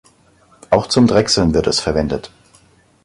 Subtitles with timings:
[0.71, 2.31] Auch zum Drechseln wird es verwendet.